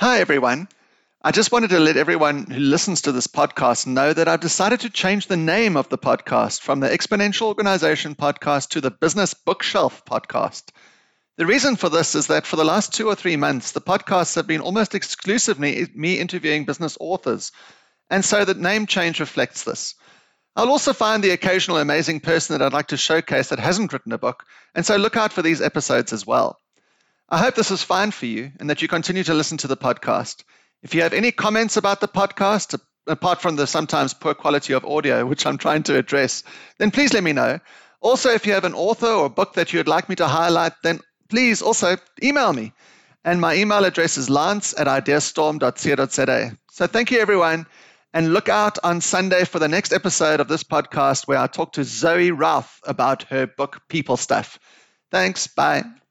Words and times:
Hi, 0.00 0.20
everyone. 0.20 0.68
I 1.22 1.32
just 1.32 1.50
wanted 1.50 1.70
to 1.70 1.80
let 1.80 1.96
everyone 1.96 2.46
who 2.46 2.60
listens 2.60 3.02
to 3.02 3.10
this 3.10 3.26
podcast 3.26 3.84
know 3.84 4.12
that 4.12 4.28
I've 4.28 4.38
decided 4.38 4.78
to 4.82 4.90
change 4.90 5.26
the 5.26 5.36
name 5.36 5.76
of 5.76 5.88
the 5.88 5.98
podcast 5.98 6.60
from 6.60 6.78
the 6.78 6.88
Exponential 6.88 7.48
Organization 7.48 8.14
podcast 8.14 8.68
to 8.68 8.80
the 8.80 8.92
Business 8.92 9.34
Bookshelf 9.34 10.04
podcast. 10.04 10.68
The 11.36 11.46
reason 11.46 11.74
for 11.74 11.88
this 11.88 12.14
is 12.14 12.28
that 12.28 12.46
for 12.46 12.54
the 12.54 12.64
last 12.64 12.94
two 12.94 13.08
or 13.08 13.16
three 13.16 13.34
months, 13.34 13.72
the 13.72 13.80
podcasts 13.80 14.36
have 14.36 14.46
been 14.46 14.60
almost 14.60 14.94
exclusively 14.94 15.88
me 15.96 16.20
interviewing 16.20 16.64
business 16.64 16.96
authors. 17.00 17.50
And 18.08 18.24
so 18.24 18.44
the 18.44 18.54
name 18.54 18.86
change 18.86 19.18
reflects 19.18 19.64
this. 19.64 19.96
I'll 20.54 20.70
also 20.70 20.92
find 20.92 21.24
the 21.24 21.30
occasional 21.30 21.78
amazing 21.78 22.20
person 22.20 22.56
that 22.56 22.64
I'd 22.64 22.72
like 22.72 22.86
to 22.88 22.96
showcase 22.96 23.48
that 23.48 23.58
hasn't 23.58 23.92
written 23.92 24.12
a 24.12 24.18
book, 24.18 24.44
and 24.76 24.86
so 24.86 24.94
look 24.94 25.16
out 25.16 25.32
for 25.32 25.42
these 25.42 25.60
episodes 25.60 26.12
as 26.12 26.24
well. 26.24 26.56
I 27.30 27.38
hope 27.38 27.54
this 27.54 27.70
is 27.70 27.82
fine 27.82 28.10
for 28.10 28.26
you 28.26 28.52
and 28.58 28.70
that 28.70 28.80
you 28.80 28.88
continue 28.88 29.22
to 29.24 29.34
listen 29.34 29.58
to 29.58 29.66
the 29.66 29.76
podcast. 29.76 30.44
If 30.82 30.94
you 30.94 31.02
have 31.02 31.12
any 31.12 31.30
comments 31.30 31.76
about 31.76 32.00
the 32.00 32.08
podcast, 32.08 32.78
apart 33.06 33.42
from 33.42 33.56
the 33.56 33.66
sometimes 33.66 34.14
poor 34.14 34.34
quality 34.34 34.72
of 34.72 34.84
audio, 34.84 35.26
which 35.26 35.44
I'm 35.44 35.58
trying 35.58 35.82
to 35.84 35.96
address, 35.96 36.42
then 36.78 36.90
please 36.90 37.12
let 37.12 37.22
me 37.22 37.32
know. 37.32 37.58
Also, 38.00 38.30
if 38.30 38.46
you 38.46 38.52
have 38.52 38.64
an 38.64 38.74
author 38.74 39.08
or 39.08 39.28
book 39.28 39.54
that 39.54 39.72
you'd 39.72 39.88
like 39.88 40.08
me 40.08 40.16
to 40.16 40.26
highlight, 40.26 40.72
then 40.82 41.00
please 41.28 41.60
also 41.60 41.96
email 42.22 42.52
me. 42.52 42.72
And 43.24 43.40
my 43.40 43.56
email 43.56 43.84
address 43.84 44.16
is 44.16 44.30
lance 44.30 44.74
at 44.78 44.86
ideastorm.co.za. 44.86 46.56
So 46.70 46.86
thank 46.86 47.10
you, 47.10 47.18
everyone. 47.18 47.66
And 48.14 48.32
look 48.32 48.48
out 48.48 48.78
on 48.82 49.02
Sunday 49.02 49.44
for 49.44 49.58
the 49.58 49.68
next 49.68 49.92
episode 49.92 50.40
of 50.40 50.48
this 50.48 50.64
podcast 50.64 51.28
where 51.28 51.38
I 51.38 51.46
talk 51.46 51.72
to 51.72 51.84
Zoe 51.84 52.30
Routh 52.30 52.80
about 52.84 53.24
her 53.24 53.46
book, 53.46 53.82
People 53.88 54.16
Stuff. 54.16 54.58
Thanks. 55.10 55.46
Bye. 55.46 55.84